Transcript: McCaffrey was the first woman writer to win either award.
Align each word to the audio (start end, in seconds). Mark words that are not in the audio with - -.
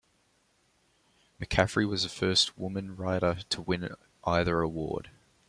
McCaffrey 1.39 1.87
was 1.87 2.01
the 2.01 2.09
first 2.09 2.57
woman 2.57 2.95
writer 2.95 3.37
to 3.49 3.61
win 3.61 3.93
either 4.23 4.59
award. 4.61 5.11